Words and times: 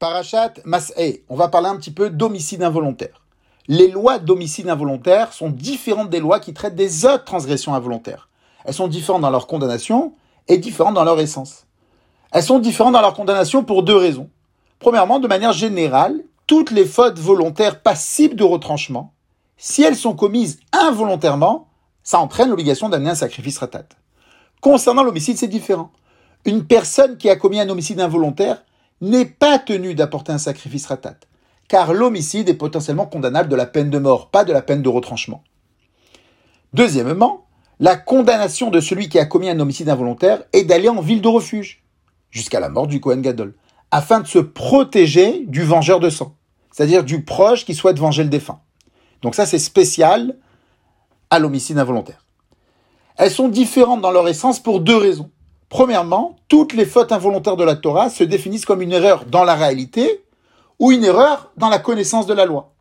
Parachat 0.00 0.54
Mas'e, 0.64 1.20
on 1.28 1.36
va 1.36 1.48
parler 1.48 1.68
un 1.68 1.76
petit 1.76 1.90
peu 1.90 2.08
d'homicide 2.08 2.62
involontaire. 2.62 3.20
Les 3.68 3.88
lois 3.88 4.18
d'homicide 4.18 4.66
involontaire 4.70 5.34
sont 5.34 5.50
différentes 5.50 6.08
des 6.08 6.20
lois 6.20 6.40
qui 6.40 6.54
traitent 6.54 6.74
des 6.74 7.04
autres 7.04 7.26
transgressions 7.26 7.74
involontaires. 7.74 8.30
Elles 8.64 8.72
sont 8.72 8.88
différentes 8.88 9.20
dans 9.20 9.28
leur 9.28 9.46
condamnation 9.46 10.14
et 10.48 10.56
différentes 10.56 10.94
dans 10.94 11.04
leur 11.04 11.20
essence. 11.20 11.66
Elles 12.32 12.42
sont 12.42 12.60
différentes 12.60 12.94
dans 12.94 13.02
leur 13.02 13.12
condamnation 13.12 13.62
pour 13.62 13.82
deux 13.82 13.94
raisons. 13.94 14.30
Premièrement, 14.78 15.20
de 15.20 15.28
manière 15.28 15.52
générale, 15.52 16.24
toutes 16.46 16.70
les 16.70 16.86
fautes 16.86 17.18
volontaires 17.18 17.82
passibles 17.82 18.36
de 18.36 18.44
retranchement, 18.44 19.12
si 19.58 19.82
elles 19.82 19.96
sont 19.96 20.14
commises 20.14 20.60
involontairement, 20.72 21.68
ça 22.02 22.20
entraîne 22.20 22.48
l'obligation 22.48 22.88
d'amener 22.88 23.10
un 23.10 23.14
sacrifice 23.14 23.58
ratat. 23.58 23.84
Concernant 24.62 25.02
l'homicide, 25.02 25.36
c'est 25.36 25.46
différent. 25.46 25.90
Une 26.46 26.64
personne 26.64 27.18
qui 27.18 27.28
a 27.28 27.36
commis 27.36 27.60
un 27.60 27.68
homicide 27.68 28.00
involontaire 28.00 28.64
n'est 29.00 29.26
pas 29.26 29.58
tenu 29.58 29.94
d'apporter 29.94 30.32
un 30.32 30.38
sacrifice 30.38 30.86
ratat, 30.86 31.16
car 31.68 31.92
l'homicide 31.92 32.48
est 32.48 32.54
potentiellement 32.54 33.06
condamnable 33.06 33.48
de 33.48 33.56
la 33.56 33.66
peine 33.66 33.90
de 33.90 33.98
mort, 33.98 34.30
pas 34.30 34.44
de 34.44 34.52
la 34.52 34.62
peine 34.62 34.82
de 34.82 34.88
retranchement. 34.88 35.42
Deuxièmement, 36.72 37.46
la 37.78 37.96
condamnation 37.96 38.70
de 38.70 38.80
celui 38.80 39.08
qui 39.08 39.18
a 39.18 39.24
commis 39.24 39.48
un 39.48 39.58
homicide 39.58 39.88
involontaire 39.88 40.42
est 40.52 40.64
d'aller 40.64 40.88
en 40.88 41.00
ville 41.00 41.22
de 41.22 41.28
refuge, 41.28 41.82
jusqu'à 42.30 42.60
la 42.60 42.68
mort 42.68 42.86
du 42.86 43.00
Kohen 43.00 43.22
Gadol, 43.22 43.54
afin 43.90 44.20
de 44.20 44.26
se 44.26 44.38
protéger 44.38 45.44
du 45.46 45.62
vengeur 45.62 45.98
de 45.98 46.10
sang, 46.10 46.36
c'est-à-dire 46.70 47.04
du 47.04 47.24
proche 47.24 47.64
qui 47.64 47.74
souhaite 47.74 47.98
venger 47.98 48.22
le 48.22 48.28
défunt. 48.28 48.60
Donc 49.22 49.34
ça, 49.34 49.46
c'est 49.46 49.58
spécial 49.58 50.36
à 51.30 51.38
l'homicide 51.38 51.78
involontaire. 51.78 52.24
Elles 53.16 53.30
sont 53.30 53.48
différentes 53.48 54.00
dans 54.00 54.12
leur 54.12 54.28
essence 54.28 54.60
pour 54.60 54.80
deux 54.80 54.96
raisons. 54.96 55.30
Premièrement, 55.70 56.36
toutes 56.48 56.72
les 56.72 56.84
fautes 56.84 57.12
involontaires 57.12 57.56
de 57.56 57.62
la 57.62 57.76
Torah 57.76 58.10
se 58.10 58.24
définissent 58.24 58.66
comme 58.66 58.82
une 58.82 58.90
erreur 58.92 59.24
dans 59.24 59.44
la 59.44 59.54
réalité 59.54 60.24
ou 60.80 60.90
une 60.90 61.04
erreur 61.04 61.52
dans 61.56 61.68
la 61.68 61.78
connaissance 61.78 62.26
de 62.26 62.34
la 62.34 62.44
loi. 62.44 62.72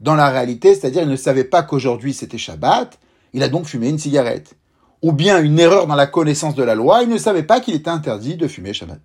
Dans 0.00 0.14
la 0.14 0.30
réalité, 0.30 0.74
c'est-à-dire 0.76 1.02
il 1.02 1.08
ne 1.08 1.16
savait 1.16 1.44
pas 1.44 1.64
qu'aujourd'hui 1.64 2.14
c'était 2.14 2.38
Shabbat, 2.38 3.00
il 3.32 3.42
a 3.42 3.48
donc 3.48 3.66
fumé 3.66 3.88
une 3.88 3.98
cigarette. 3.98 4.54
Ou 5.02 5.10
bien 5.10 5.42
une 5.42 5.58
erreur 5.58 5.88
dans 5.88 5.96
la 5.96 6.06
connaissance 6.06 6.54
de 6.54 6.62
la 6.62 6.76
loi, 6.76 7.02
il 7.02 7.08
ne 7.08 7.18
savait 7.18 7.42
pas 7.42 7.58
qu'il 7.58 7.74
était 7.74 7.90
interdit 7.90 8.36
de 8.36 8.46
fumer 8.46 8.74
Shabbat. 8.74 9.00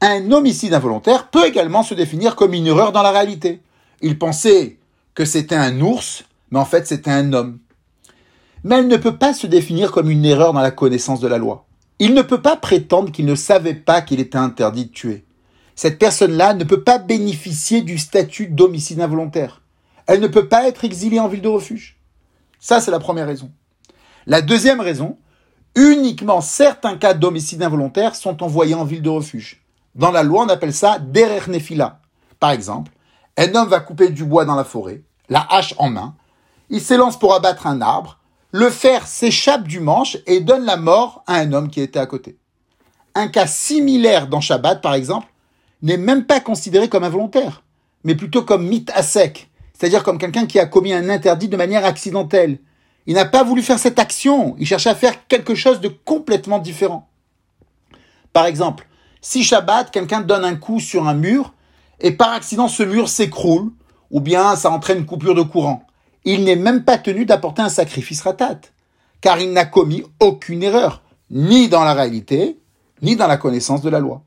Un 0.00 0.32
homicide 0.32 0.72
involontaire 0.72 1.28
peut 1.28 1.46
également 1.46 1.82
se 1.82 1.92
définir 1.92 2.36
comme 2.36 2.54
une 2.54 2.66
erreur 2.66 2.92
dans 2.92 3.02
la 3.02 3.10
réalité. 3.10 3.60
Il 4.00 4.18
pensait 4.18 4.78
que 5.14 5.26
c'était 5.26 5.56
un 5.56 5.78
ours, 5.82 6.24
mais 6.50 6.58
en 6.58 6.64
fait 6.64 6.86
c'était 6.86 7.10
un 7.10 7.34
homme. 7.34 7.58
Mais 8.64 8.76
elle 8.76 8.88
ne 8.88 8.96
peut 8.96 9.18
pas 9.18 9.34
se 9.34 9.46
définir 9.46 9.92
comme 9.92 10.08
une 10.08 10.24
erreur 10.24 10.54
dans 10.54 10.62
la 10.62 10.70
connaissance 10.70 11.20
de 11.20 11.28
la 11.28 11.36
loi. 11.36 11.66
Il 12.00 12.14
ne 12.14 12.22
peut 12.22 12.40
pas 12.40 12.56
prétendre 12.56 13.12
qu'il 13.12 13.26
ne 13.26 13.34
savait 13.34 13.74
pas 13.74 14.00
qu'il 14.00 14.20
était 14.20 14.38
interdit 14.38 14.86
de 14.86 14.90
tuer. 14.90 15.26
Cette 15.76 15.98
personne-là 15.98 16.54
ne 16.54 16.64
peut 16.64 16.82
pas 16.82 16.96
bénéficier 16.96 17.82
du 17.82 17.98
statut 17.98 18.46
d'homicide 18.46 19.02
involontaire. 19.02 19.60
Elle 20.06 20.20
ne 20.20 20.26
peut 20.26 20.48
pas 20.48 20.66
être 20.66 20.84
exilée 20.84 21.20
en 21.20 21.28
ville 21.28 21.42
de 21.42 21.48
refuge. 21.48 22.00
Ça, 22.58 22.80
c'est 22.80 22.90
la 22.90 23.00
première 23.00 23.26
raison. 23.26 23.52
La 24.26 24.40
deuxième 24.40 24.80
raison, 24.80 25.18
uniquement 25.74 26.40
certains 26.40 26.96
cas 26.96 27.12
d'homicide 27.12 27.62
involontaire 27.62 28.14
sont 28.14 28.42
envoyés 28.42 28.74
en 28.74 28.84
ville 28.84 29.02
de 29.02 29.10
refuge. 29.10 29.62
Dans 29.94 30.10
la 30.10 30.22
loi, 30.22 30.44
on 30.44 30.48
appelle 30.48 30.72
ça 30.72 30.98
derer 30.98 31.50
nefila. 31.50 32.00
Par 32.38 32.50
exemple, 32.50 32.92
un 33.36 33.54
homme 33.54 33.68
va 33.68 33.80
couper 33.80 34.08
du 34.08 34.24
bois 34.24 34.46
dans 34.46 34.54
la 34.54 34.64
forêt, 34.64 35.02
la 35.28 35.46
hache 35.50 35.74
en 35.76 35.90
main, 35.90 36.14
il 36.70 36.80
s'élance 36.80 37.18
pour 37.18 37.34
abattre 37.34 37.66
un 37.66 37.82
arbre, 37.82 38.19
le 38.52 38.68
fer 38.68 39.06
s'échappe 39.06 39.68
du 39.68 39.80
manche 39.80 40.18
et 40.26 40.40
donne 40.40 40.64
la 40.64 40.76
mort 40.76 41.22
à 41.26 41.36
un 41.36 41.52
homme 41.52 41.70
qui 41.70 41.80
était 41.80 41.98
à 41.98 42.06
côté. 42.06 42.36
Un 43.14 43.28
cas 43.28 43.46
similaire 43.46 44.26
dans 44.26 44.40
Shabbat, 44.40 44.82
par 44.82 44.94
exemple, 44.94 45.28
n'est 45.82 45.96
même 45.96 46.24
pas 46.24 46.40
considéré 46.40 46.88
comme 46.88 47.04
involontaire, 47.04 47.62
mais 48.04 48.14
plutôt 48.14 48.42
comme 48.42 48.66
mit 48.66 48.86
à 48.94 49.02
sec, 49.02 49.50
c'est-à-dire 49.72 50.02
comme 50.02 50.18
quelqu'un 50.18 50.46
qui 50.46 50.58
a 50.58 50.66
commis 50.66 50.92
un 50.92 51.08
interdit 51.08 51.48
de 51.48 51.56
manière 51.56 51.84
accidentelle. 51.84 52.58
Il 53.06 53.14
n'a 53.14 53.24
pas 53.24 53.44
voulu 53.44 53.62
faire 53.62 53.78
cette 53.78 53.98
action, 53.98 54.56
il 54.58 54.66
cherchait 54.66 54.90
à 54.90 54.94
faire 54.94 55.26
quelque 55.26 55.54
chose 55.54 55.80
de 55.80 55.88
complètement 55.88 56.58
différent. 56.58 57.08
Par 58.32 58.46
exemple, 58.46 58.86
si 59.20 59.42
Shabbat, 59.42 59.90
quelqu'un 59.90 60.20
donne 60.20 60.44
un 60.44 60.56
coup 60.56 60.80
sur 60.80 61.06
un 61.08 61.14
mur, 61.14 61.54
et 62.00 62.12
par 62.12 62.32
accident 62.32 62.68
ce 62.68 62.82
mur 62.82 63.08
s'écroule, 63.08 63.70
ou 64.10 64.20
bien 64.20 64.56
ça 64.56 64.70
entraîne 64.70 64.98
une 64.98 65.06
coupure 65.06 65.34
de 65.34 65.42
courant 65.42 65.86
il 66.24 66.44
n'est 66.44 66.56
même 66.56 66.84
pas 66.84 66.98
tenu 66.98 67.24
d'apporter 67.24 67.62
un 67.62 67.68
sacrifice 67.68 68.22
ratat, 68.22 68.60
car 69.20 69.40
il 69.40 69.52
n'a 69.52 69.64
commis 69.64 70.04
aucune 70.20 70.62
erreur, 70.62 71.02
ni 71.30 71.68
dans 71.68 71.84
la 71.84 71.94
réalité, 71.94 72.58
ni 73.02 73.16
dans 73.16 73.26
la 73.26 73.36
connaissance 73.36 73.82
de 73.82 73.90
la 73.90 74.00
loi. 74.00 74.22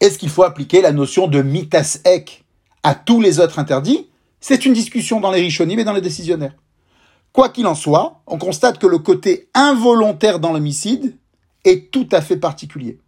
Est-ce 0.00 0.18
qu'il 0.18 0.30
faut 0.30 0.42
appliquer 0.42 0.82
la 0.82 0.92
notion 0.92 1.28
de 1.28 1.42
mitas 1.42 2.00
ek 2.04 2.44
à 2.82 2.94
tous 2.94 3.20
les 3.20 3.38
autres 3.38 3.58
interdits? 3.58 4.08
C'est 4.40 4.66
une 4.66 4.72
discussion 4.72 5.20
dans 5.20 5.30
les 5.30 5.40
rishonim 5.40 5.78
et 5.78 5.84
dans 5.84 5.92
les 5.92 6.00
décisionnaires. 6.00 6.56
Quoi 7.32 7.48
qu'il 7.48 7.66
en 7.66 7.76
soit, 7.76 8.20
on 8.26 8.36
constate 8.36 8.78
que 8.78 8.86
le 8.88 8.98
côté 8.98 9.48
involontaire 9.54 10.40
dans 10.40 10.52
l'homicide 10.52 11.16
est 11.64 11.90
tout 11.92 12.08
à 12.10 12.20
fait 12.20 12.36
particulier. 12.36 12.98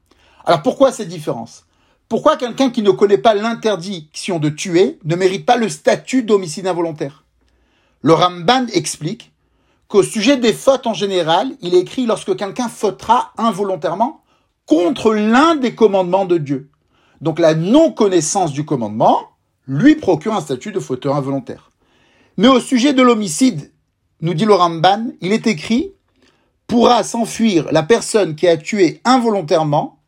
Alors 0.44 0.62
pourquoi 0.62 0.92
cette 0.92 1.08
différence 1.08 1.66
Pourquoi 2.08 2.36
quelqu'un 2.36 2.70
qui 2.70 2.82
ne 2.82 2.90
connaît 2.90 3.18
pas 3.18 3.34
l'interdiction 3.34 4.38
de 4.38 4.48
tuer 4.48 4.98
ne 5.04 5.16
mérite 5.16 5.44
pas 5.44 5.56
le 5.56 5.68
statut 5.68 6.22
d'homicide 6.22 6.66
involontaire? 6.66 7.23
Le 8.04 8.12
Ramban 8.12 8.66
explique 8.74 9.32
qu'au 9.88 10.02
sujet 10.02 10.36
des 10.36 10.52
fautes 10.52 10.86
en 10.86 10.92
général, 10.92 11.56
il 11.62 11.74
est 11.74 11.80
écrit 11.80 12.04
lorsque 12.04 12.36
quelqu'un 12.36 12.68
fautera 12.68 13.32
involontairement 13.38 14.20
contre 14.66 15.14
l'un 15.14 15.54
des 15.54 15.74
commandements 15.74 16.26
de 16.26 16.36
Dieu. 16.36 16.68
Donc 17.22 17.38
la 17.38 17.54
non-connaissance 17.54 18.52
du 18.52 18.66
commandement 18.66 19.30
lui 19.66 19.94
procure 19.94 20.34
un 20.34 20.42
statut 20.42 20.70
de 20.70 20.80
fauteur 20.80 21.16
involontaire. 21.16 21.70
Mais 22.36 22.48
au 22.48 22.60
sujet 22.60 22.92
de 22.92 23.00
l'homicide, 23.00 23.72
nous 24.20 24.34
dit 24.34 24.44
le 24.44 24.52
Ramban, 24.52 25.12
il 25.22 25.32
est 25.32 25.46
écrit 25.46 25.94
pourra 26.66 27.04
s'enfuir 27.04 27.72
la 27.72 27.82
personne 27.82 28.36
qui 28.36 28.46
a 28.46 28.58
tué 28.58 29.00
involontairement. 29.06 30.02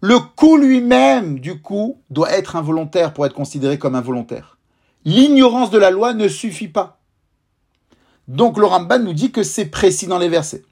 Le 0.00 0.20
coup 0.20 0.56
lui-même, 0.56 1.40
du 1.40 1.60
coup, 1.60 2.00
doit 2.10 2.30
être 2.30 2.54
involontaire 2.54 3.12
pour 3.12 3.26
être 3.26 3.34
considéré 3.34 3.76
comme 3.76 3.96
involontaire. 3.96 4.56
L'ignorance 5.04 5.70
de 5.70 5.78
la 5.78 5.90
loi 5.90 6.14
ne 6.14 6.28
suffit 6.28 6.68
pas. 6.68 6.97
Donc 8.28 8.58
le 8.58 8.66
Ramban 8.66 8.98
nous 8.98 9.14
dit 9.14 9.32
que 9.32 9.42
c'est 9.42 9.66
précis 9.66 10.06
dans 10.06 10.18
les 10.18 10.28
versets. 10.28 10.62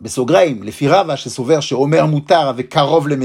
Les 0.00 0.72
firava 0.72 1.14
chez 1.16 1.30
Sauver, 1.30 1.60
chez 1.60 1.74
Omer 1.74 2.08
Moutar 2.08 2.48
avec 2.48 2.70
Karov 2.70 3.06
le 3.08 3.16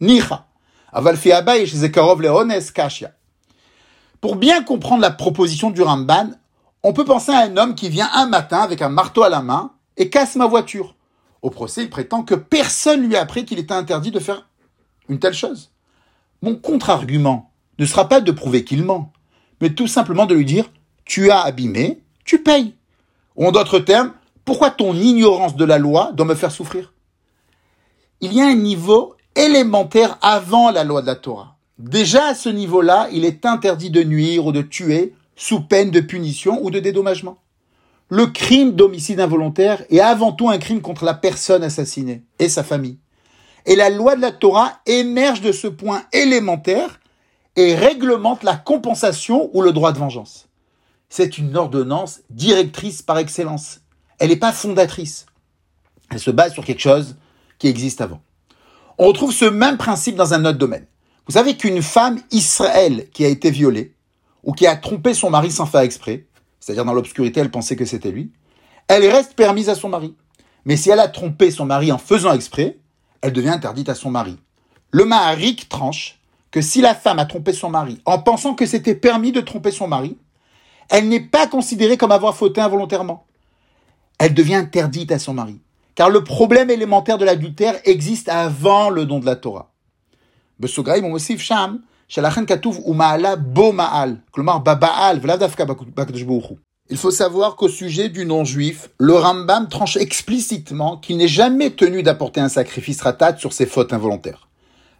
Nicha. 0.00 0.46
Aval 0.92 1.18
chez 1.18 1.90
Karov 1.90 2.22
le 2.22 2.30
Ones, 2.30 2.62
Kashia. 2.72 3.12
Pour 4.20 4.36
bien 4.36 4.62
comprendre 4.62 5.02
la 5.02 5.10
proposition 5.10 5.70
du 5.70 5.82
Ramban, 5.82 6.30
on 6.82 6.92
peut 6.92 7.04
penser 7.04 7.32
à 7.32 7.40
un 7.40 7.56
homme 7.56 7.74
qui 7.74 7.88
vient 7.88 8.08
un 8.14 8.26
matin 8.26 8.60
avec 8.60 8.80
un 8.80 8.88
marteau 8.88 9.24
à 9.24 9.28
la 9.28 9.42
main 9.42 9.72
et 9.96 10.08
casse 10.08 10.36
ma 10.36 10.46
voiture. 10.46 10.94
Au 11.42 11.50
procès, 11.50 11.82
il 11.82 11.90
prétend 11.90 12.22
que 12.22 12.34
personne 12.34 13.06
lui 13.06 13.16
a 13.16 13.20
appris 13.20 13.44
qu'il 13.44 13.58
était 13.58 13.74
interdit 13.74 14.10
de 14.10 14.20
faire 14.20 14.48
une 15.08 15.18
telle 15.18 15.34
chose. 15.34 15.72
Mon 16.42 16.54
contre-argument 16.54 17.50
ne 17.78 17.86
sera 17.86 18.08
pas 18.08 18.20
de 18.20 18.32
prouver 18.32 18.64
qu'il 18.64 18.84
ment, 18.84 19.12
mais 19.60 19.70
tout 19.70 19.88
simplement 19.88 20.26
de 20.26 20.34
lui 20.34 20.44
dire 20.44 20.70
tu 21.04 21.30
as 21.30 21.40
abîmé, 21.40 22.02
tu 22.28 22.42
payes. 22.42 22.74
Ou 23.36 23.46
en 23.46 23.52
d'autres 23.52 23.78
termes, 23.78 24.12
pourquoi 24.44 24.70
ton 24.70 24.94
ignorance 24.94 25.56
de 25.56 25.64
la 25.64 25.78
loi 25.78 26.12
doit 26.12 26.26
me 26.26 26.34
faire 26.34 26.52
souffrir? 26.52 26.92
Il 28.20 28.34
y 28.34 28.42
a 28.42 28.46
un 28.46 28.54
niveau 28.54 29.14
élémentaire 29.34 30.18
avant 30.20 30.70
la 30.70 30.84
loi 30.84 31.00
de 31.00 31.06
la 31.06 31.16
Torah. 31.16 31.56
Déjà 31.78 32.26
à 32.26 32.34
ce 32.34 32.50
niveau-là, 32.50 33.08
il 33.12 33.24
est 33.24 33.46
interdit 33.46 33.90
de 33.90 34.02
nuire 34.02 34.44
ou 34.44 34.52
de 34.52 34.60
tuer 34.60 35.14
sous 35.36 35.60
peine 35.60 35.90
de 35.90 36.00
punition 36.00 36.62
ou 36.62 36.70
de 36.70 36.80
dédommagement. 36.80 37.38
Le 38.10 38.26
crime 38.26 38.72
d'homicide 38.72 39.20
involontaire 39.20 39.84
est 39.88 40.00
avant 40.00 40.32
tout 40.32 40.50
un 40.50 40.58
crime 40.58 40.82
contre 40.82 41.04
la 41.04 41.14
personne 41.14 41.62
assassinée 41.62 42.24
et 42.38 42.50
sa 42.50 42.62
famille. 42.62 42.98
Et 43.64 43.76
la 43.76 43.88
loi 43.88 44.16
de 44.16 44.20
la 44.20 44.32
Torah 44.32 44.80
émerge 44.86 45.40
de 45.40 45.52
ce 45.52 45.68
point 45.68 46.02
élémentaire 46.12 47.00
et 47.56 47.74
réglemente 47.74 48.42
la 48.42 48.56
compensation 48.56 49.50
ou 49.54 49.62
le 49.62 49.72
droit 49.72 49.92
de 49.92 49.98
vengeance 49.98 50.47
c'est 51.08 51.38
une 51.38 51.56
ordonnance 51.56 52.20
directrice 52.30 53.02
par 53.02 53.18
excellence. 53.18 53.80
Elle 54.18 54.30
n'est 54.30 54.36
pas 54.36 54.52
fondatrice. 54.52 55.26
Elle 56.10 56.20
se 56.20 56.30
base 56.30 56.52
sur 56.52 56.64
quelque 56.64 56.80
chose 56.80 57.16
qui 57.58 57.68
existe 57.68 58.00
avant. 58.00 58.20
On 58.98 59.06
retrouve 59.06 59.32
ce 59.32 59.44
même 59.44 59.76
principe 59.76 60.16
dans 60.16 60.34
un 60.34 60.44
autre 60.44 60.58
domaine. 60.58 60.86
Vous 61.26 61.34
savez 61.34 61.56
qu'une 61.56 61.82
femme 61.82 62.20
Israël 62.30 63.08
qui 63.12 63.24
a 63.24 63.28
été 63.28 63.50
violée, 63.50 63.94
ou 64.42 64.52
qui 64.52 64.66
a 64.66 64.76
trompé 64.76 65.14
son 65.14 65.30
mari 65.30 65.50
sans 65.50 65.66
faire 65.66 65.82
exprès, 65.82 66.26
c'est-à-dire 66.60 66.84
dans 66.84 66.94
l'obscurité, 66.94 67.40
elle 67.40 67.50
pensait 67.50 67.76
que 67.76 67.84
c'était 67.84 68.10
lui, 68.10 68.32
elle 68.88 69.06
reste 69.06 69.34
permise 69.34 69.68
à 69.68 69.74
son 69.74 69.88
mari. 69.88 70.14
Mais 70.64 70.76
si 70.76 70.90
elle 70.90 71.00
a 71.00 71.08
trompé 71.08 71.50
son 71.50 71.66
mari 71.66 71.92
en 71.92 71.98
faisant 71.98 72.32
exprès, 72.32 72.78
elle 73.20 73.32
devient 73.32 73.50
interdite 73.50 73.88
à 73.88 73.94
son 73.94 74.10
mari. 74.10 74.38
Le 74.90 75.04
Maharik 75.04 75.68
tranche 75.68 76.18
que 76.50 76.62
si 76.62 76.80
la 76.80 76.94
femme 76.94 77.18
a 77.18 77.26
trompé 77.26 77.52
son 77.52 77.68
mari 77.68 78.00
en 78.06 78.20
pensant 78.20 78.54
que 78.54 78.64
c'était 78.64 78.94
permis 78.94 79.32
de 79.32 79.40
tromper 79.40 79.70
son 79.70 79.86
mari, 79.86 80.16
elle 80.88 81.08
n'est 81.08 81.20
pas 81.20 81.46
considérée 81.46 81.96
comme 81.96 82.12
avoir 82.12 82.34
fauté 82.34 82.60
involontairement. 82.60 83.26
Elle 84.18 84.34
devient 84.34 84.56
interdite 84.56 85.12
à 85.12 85.18
son 85.18 85.34
mari. 85.34 85.60
Car 85.94 86.10
le 86.10 86.24
problème 86.24 86.70
élémentaire 86.70 87.18
de 87.18 87.24
l'adultère 87.24 87.80
existe 87.84 88.28
avant 88.28 88.90
le 88.90 89.04
don 89.04 89.18
de 89.18 89.26
la 89.26 89.36
Torah. 89.36 89.72
Il 96.90 96.96
faut 96.96 97.10
savoir 97.10 97.56
qu'au 97.56 97.68
sujet 97.68 98.08
du 98.08 98.24
non-juif, 98.24 98.88
le 98.98 99.14
Rambam 99.14 99.68
tranche 99.68 99.96
explicitement 99.96 100.96
qu'il 100.96 101.18
n'est 101.18 101.28
jamais 101.28 101.70
tenu 101.70 102.02
d'apporter 102.02 102.40
un 102.40 102.48
sacrifice 102.48 103.02
ratat 103.02 103.36
sur 103.36 103.52
ses 103.52 103.66
fautes 103.66 103.92
involontaires. 103.92 104.48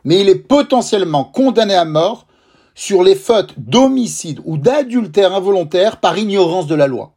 Mais 0.05 0.21
il 0.21 0.29
est 0.29 0.37
potentiellement 0.37 1.25
condamné 1.25 1.75
à 1.75 1.85
mort 1.85 2.28
sur 2.79 3.03
les 3.03 3.17
fautes 3.17 3.55
d'homicide 3.57 4.41
ou 4.45 4.57
d'adultère 4.57 5.35
involontaire 5.35 5.99
par 5.99 6.17
ignorance 6.17 6.69
de 6.69 6.77
la 6.77 6.87
loi. 6.87 7.13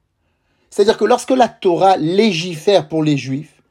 C'est-à-dire 0.72 0.98
que 0.98 1.06
lorsque 1.06 1.30
la 1.30 1.48
Torah 1.48 1.98
légifère 1.98 2.88
pour 2.88 3.04
les 3.04 3.16
juifs, 3.16 3.62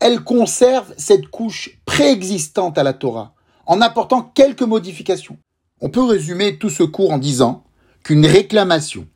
elle 0.00 0.20
conserve 0.20 0.92
cette 0.98 1.28
couche 1.28 1.80
préexistante 1.86 2.76
à 2.76 2.82
la 2.82 2.92
Torah, 2.92 3.32
en 3.64 3.80
apportant 3.80 4.20
quelques 4.20 4.60
modifications. 4.60 5.38
On 5.80 5.88
peut 5.88 6.02
résumer 6.02 6.58
tout 6.58 6.68
ce 6.68 6.82
cours 6.82 7.10
en 7.10 7.16
disant 7.16 7.64
qu'une 8.04 8.26
réclamation 8.26 9.06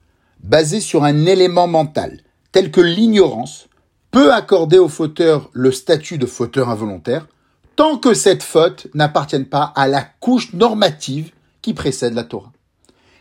basée 0.42 0.80
sur 0.80 1.04
un 1.04 1.26
élément 1.26 1.66
mental, 1.66 2.20
tel 2.52 2.70
que 2.70 2.80
l'ignorance, 2.80 3.68
peut 4.10 4.32
accorder 4.32 4.78
au 4.78 4.88
fauteur 4.88 5.50
le 5.52 5.72
statut 5.72 6.16
de 6.16 6.24
fauteur 6.24 6.70
involontaire, 6.70 7.28
tant 7.76 7.98
que 7.98 8.14
cette 8.14 8.42
faute 8.42 8.86
n'appartienne 8.94 9.44
pas 9.44 9.74
à 9.76 9.86
la 9.86 10.00
couche 10.00 10.54
normative 10.54 11.33
qui 11.64 11.72
précède 11.72 12.12
la 12.12 12.24
Torah. 12.24 12.52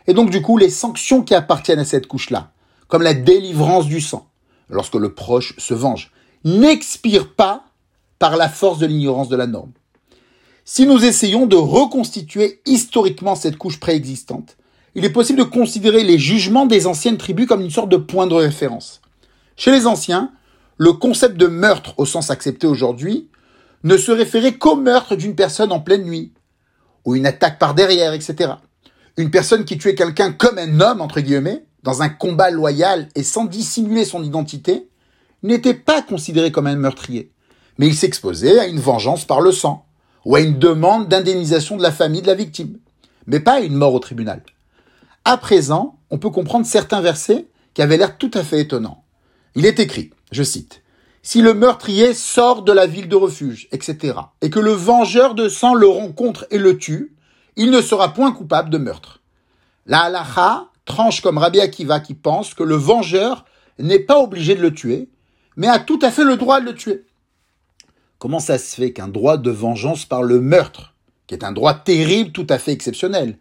Et 0.06 0.14
donc 0.14 0.30
du 0.30 0.42
coup, 0.42 0.58
les 0.58 0.70
sanctions 0.70 1.24
qui 1.24 1.34
appartiennent 1.34 1.80
à 1.80 1.86
cette 1.86 2.08
couche-là, 2.08 2.52
comme 2.90 3.02
la 3.02 3.14
délivrance 3.14 3.86
du 3.86 4.02
sang, 4.02 4.28
lorsque 4.70 4.96
le 4.96 5.14
proche 5.14 5.58
se 5.58 5.74
venge, 5.74 6.12
n'expirent 6.44 7.34
pas 7.36 7.64
par 8.20 8.36
la 8.36 8.50
force 8.50 8.80
de 8.80 8.86
l'ignorance 8.86 9.30
de 9.30 9.38
la 9.38 9.48
norme. 9.48 9.72
Si 10.66 10.86
nous 10.86 11.06
essayons 11.06 11.46
de 11.46 11.56
reconstituer 11.56 12.62
historiquement 12.66 13.36
cette 13.36 13.58
couche 13.58 13.80
préexistante, 13.80 14.58
il 14.94 15.06
est 15.06 15.10
possible 15.10 15.40
de 15.40 15.44
considérer 15.46 16.04
les 16.04 16.20
jugements 16.20 16.66
des 16.66 16.86
anciennes 16.86 17.18
tribus 17.18 17.48
comme 17.48 17.62
une 17.62 17.72
sorte 17.72 17.90
de 17.90 17.98
point 17.98 18.28
de 18.28 18.34
référence. 18.34 19.02
Chez 19.56 19.72
les 19.72 19.88
anciens, 19.88 20.34
le 20.78 20.92
concept 20.92 21.38
de 21.38 21.48
meurtre 21.48 21.94
au 21.98 22.06
sens 22.06 22.30
accepté 22.30 22.68
aujourd'hui 22.68 23.30
ne 23.86 23.96
se 23.96 24.12
référait 24.12 24.58
qu'au 24.58 24.76
meurtre 24.76 25.16
d'une 25.16 25.36
personne 25.36 25.72
en 25.72 25.80
pleine 25.80 26.04
nuit, 26.04 26.34
ou 27.06 27.16
une 27.16 27.26
attaque 27.26 27.60
par 27.60 27.74
derrière, 27.76 28.14
etc. 28.14 28.54
Une 29.18 29.32
personne 29.32 29.66
qui 29.66 29.78
tuait 29.78 29.96
quelqu'un 29.96 30.32
comme 30.32 30.58
un 30.58 30.80
homme, 30.80 31.02
entre 31.02 31.20
guillemets, 31.20 31.66
dans 31.84 32.02
un 32.02 32.10
combat 32.10 32.50
loyal 32.50 33.10
et 33.16 33.24
sans 33.24 33.46
dissimuler 33.46 34.06
son 34.06 34.24
identité, 34.24 34.88
n'était 35.44 35.74
pas 35.74 36.02
considéré 36.02 36.52
comme 36.52 36.68
un 36.68 36.76
meurtrier, 36.76 37.32
mais 37.78 37.88
il 37.88 37.96
s'exposait 37.96 38.60
à 38.60 38.68
une 38.68 38.80
vengeance 38.80 39.26
par 39.26 39.42
le 39.42 39.52
sang, 39.52 39.86
ou 40.26 40.36
à 40.36 40.40
une 40.40 40.58
demande 40.58 41.10
d'indemnisation 41.10 41.76
de 41.76 41.84
la 41.84 41.92
famille 41.92 42.22
de 42.22 42.28
la 42.28 42.36
victime, 42.36 42.80
mais 43.28 43.42
pas 43.42 43.56
à 43.56 43.60
une 43.60 43.76
mort 43.76 43.94
au 43.94 44.00
tribunal. 44.00 44.42
À 45.26 45.38
présent, 45.38 46.00
on 46.10 46.18
peut 46.18 46.30
comprendre 46.30 46.66
certains 46.66 47.02
versets 47.02 47.48
qui 47.74 47.82
avaient 47.82 47.98
l'air 47.98 48.18
tout 48.18 48.32
à 48.34 48.44
fait 48.44 48.62
étonnants. 48.62 49.04
Il 49.56 49.66
est 49.66 49.80
écrit, 49.80 50.12
je 50.32 50.44
cite, 50.44 50.83
Si 51.26 51.42
le 51.42 51.54
meurtrier 51.54 52.14
sort 52.14 52.64
de 52.64 52.74
la 52.74 52.86
ville 52.86 53.08
de 53.08 53.16
refuge, 53.16 53.70
etc., 53.72 54.16
et 54.42 54.50
que 54.50 54.60
le 54.60 54.74
vengeur 54.74 55.36
de 55.36 55.48
sang 55.48 55.74
le 55.74 55.88
rencontre 55.88 56.46
et 56.52 56.58
le 56.58 56.78
tue, 56.78 57.16
il 57.56 57.72
ne 57.72 57.82
sera 57.82 58.14
point 58.14 58.34
coupable 58.34 58.70
de 58.70 58.78
meurtre. 58.78 59.22
La 59.86 60.02
halacha 60.02 60.68
tranche 60.84 61.22
comme 61.22 61.38
Rabbi 61.38 61.62
Akiva 61.62 62.02
qui 62.02 62.14
pense 62.14 62.54
que 62.54 62.64
le 62.64 62.76
vengeur 62.76 63.46
n'est 63.80 64.00
pas 64.00 64.20
obligé 64.20 64.54
de 64.56 64.62
le 64.62 64.74
tuer, 64.74 65.08
mais 65.56 65.70
a 65.70 65.80
tout 65.80 66.00
à 66.02 66.12
fait 66.12 66.26
le 66.26 66.36
droit 66.36 66.60
de 66.60 66.66
le 66.66 66.76
tuer. 66.76 67.06
Comment 68.20 68.40
ça 68.40 68.58
se 68.58 68.76
fait 68.76 68.92
qu'un 68.92 69.08
droit 69.08 69.38
de 69.38 69.50
vengeance 69.50 70.04
par 70.04 70.24
le 70.24 70.42
meurtre, 70.42 70.94
qui 71.28 71.36
est 71.36 71.46
un 71.46 71.54
droit 71.54 71.74
terrible 71.74 72.34
tout 72.34 72.48
à 72.50 72.60
fait 72.60 72.74
exceptionnel, 72.74 73.38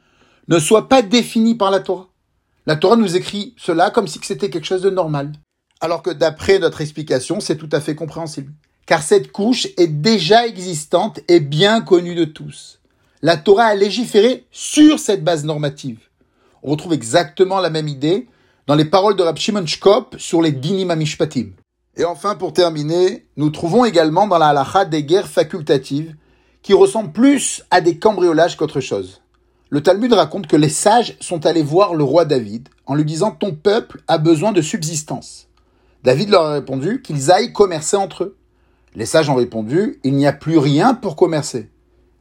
ne 0.46 0.60
soit 0.60 0.88
pas 0.88 1.02
défini 1.02 1.56
par 1.56 1.72
la 1.72 1.80
Torah? 1.80 2.10
La 2.66 2.76
Torah 2.76 2.94
nous 2.94 3.16
écrit 3.16 3.56
cela 3.58 3.90
comme 3.90 4.06
si 4.06 4.20
c'était 4.22 4.50
quelque 4.50 4.66
chose 4.66 4.82
de 4.82 4.90
normal. 4.90 5.32
Alors 5.82 6.00
que 6.02 6.10
d'après 6.10 6.60
notre 6.60 6.80
explication, 6.80 7.40
c'est 7.40 7.56
tout 7.56 7.68
à 7.72 7.80
fait 7.80 7.96
compréhensible. 7.96 8.52
Car 8.86 9.02
cette 9.02 9.32
couche 9.32 9.66
est 9.76 9.88
déjà 9.88 10.46
existante 10.46 11.18
et 11.26 11.40
bien 11.40 11.80
connue 11.80 12.14
de 12.14 12.24
tous. 12.24 12.78
La 13.20 13.36
Torah 13.36 13.64
a 13.64 13.74
légiféré 13.74 14.46
sur 14.52 15.00
cette 15.00 15.24
base 15.24 15.44
normative. 15.44 15.98
On 16.62 16.70
retrouve 16.70 16.92
exactement 16.92 17.58
la 17.58 17.68
même 17.68 17.88
idée 17.88 18.28
dans 18.68 18.76
les 18.76 18.84
paroles 18.84 19.16
de 19.16 19.24
Rab 19.24 19.36
Shimon 19.36 19.66
Shkop 19.66 20.14
sur 20.18 20.40
les 20.40 20.52
Dinim 20.52 20.90
Amishpatim. 20.90 21.50
Et 21.96 22.04
enfin, 22.04 22.36
pour 22.36 22.52
terminer, 22.52 23.26
nous 23.36 23.50
trouvons 23.50 23.84
également 23.84 24.28
dans 24.28 24.38
la 24.38 24.50
halacha 24.50 24.84
des 24.84 25.02
guerres 25.02 25.28
facultatives 25.28 26.14
qui 26.62 26.74
ressemblent 26.74 27.12
plus 27.12 27.64
à 27.72 27.80
des 27.80 27.98
cambriolages 27.98 28.56
qu'autre 28.56 28.80
chose. 28.80 29.20
Le 29.68 29.82
Talmud 29.82 30.12
raconte 30.12 30.46
que 30.46 30.54
les 30.54 30.68
sages 30.68 31.16
sont 31.18 31.44
allés 31.44 31.64
voir 31.64 31.96
le 31.96 32.04
roi 32.04 32.24
David 32.24 32.68
en 32.86 32.94
lui 32.94 33.04
disant 33.04 33.32
ton 33.32 33.52
peuple 33.52 34.00
a 34.06 34.18
besoin 34.18 34.52
de 34.52 34.62
subsistance. 34.62 35.48
David 36.02 36.30
leur 36.30 36.42
a 36.42 36.52
répondu 36.54 37.00
qu'ils 37.00 37.30
aillent 37.30 37.52
commercer 37.52 37.96
entre 37.96 38.24
eux. 38.24 38.36
Les 38.94 39.06
sages 39.06 39.30
ont 39.30 39.36
répondu 39.36 40.00
il 40.02 40.14
n'y 40.14 40.26
a 40.26 40.32
plus 40.32 40.58
rien 40.58 40.94
pour 40.94 41.14
commercer. 41.14 41.70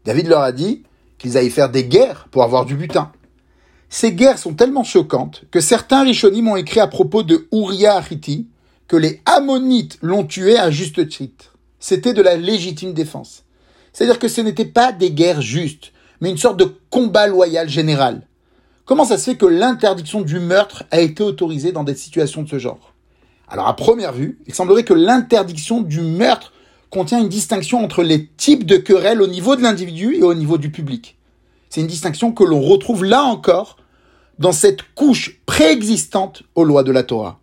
David 0.06 0.28
leur 0.28 0.42
a 0.42 0.52
dit 0.52 0.84
qu'ils 1.18 1.38
aillent 1.38 1.50
faire 1.50 1.70
des 1.70 1.86
guerres 1.86 2.28
pour 2.32 2.44
avoir 2.44 2.66
du 2.66 2.76
butin. 2.76 3.12
Ces 3.90 4.14
guerres 4.14 4.40
sont 4.40 4.54
tellement 4.54 4.84
choquantes 4.84 5.44
que 5.52 5.60
certains 5.60 6.04
Rishonim 6.04 6.48
ont 6.48 6.56
écrit 6.56 6.80
à 6.80 6.88
propos 6.88 7.24
de 7.24 7.48
Uriah 7.52 8.02
que 8.88 8.96
les 8.98 9.22
Ammonites 9.26 9.98
l'ont 10.02 10.26
tué 10.26 10.58
à 10.58 10.72
juste 10.72 11.08
titre. 11.10 11.58
C'était 11.80 12.14
de 12.14 12.22
la 12.22 12.36
légitime 12.36 12.94
défense. 12.94 13.44
C'est-à-dire 13.92 14.20
que 14.20 14.28
ce 14.28 14.42
n'était 14.42 14.66
pas 14.66 14.92
des 14.92 15.12
guerres 15.12 15.42
justes, 15.42 15.92
mais 16.22 16.30
une 16.30 16.38
sorte 16.38 16.58
de 16.58 16.72
combat 16.90 17.28
loyal 17.28 17.68
général. 17.68 18.28
Comment 18.86 19.06
ça 19.06 19.18
se 19.18 19.32
fait 19.32 19.38
que 19.38 19.46
l'interdiction 19.46 20.22
du 20.22 20.40
meurtre 20.40 20.84
a 20.92 21.02
été 21.02 21.24
autorisée 21.24 21.72
dans 21.72 21.84
des 21.84 21.96
situations 21.96 22.44
de 22.44 22.50
ce 22.50 22.60
genre? 22.60 22.94
Alors 23.52 23.68
à 23.68 23.76
première 23.76 24.14
vue, 24.14 24.40
il 24.48 24.56
semblerait 24.56 24.86
que 24.86 24.94
l'interdiction 24.94 25.82
du 25.82 26.00
meurtre 26.00 26.54
contient 26.90 27.20
une 27.20 27.28
distinction 27.28 27.84
entre 27.84 28.02
les 28.02 28.28
types 28.28 28.66
de 28.66 28.78
querelles 28.78 29.22
au 29.22 29.28
niveau 29.28 29.58
de 29.58 29.62
l'individu 29.62 30.16
et 30.16 30.24
au 30.24 30.34
niveau 30.34 30.58
du 30.58 30.72
public. 30.72 31.18
C'est 31.70 31.82
une 31.82 31.88
distinction 31.88 32.32
que 32.32 32.46
l'on 32.46 32.62
retrouve 32.62 33.04
là 33.04 33.24
encore 33.24 33.76
dans 34.40 34.54
cette 34.54 34.84
couche 34.96 35.42
préexistante 35.46 36.44
aux 36.56 36.64
lois 36.64 36.84
de 36.84 36.94
la 36.94 37.04
Torah. 37.04 37.41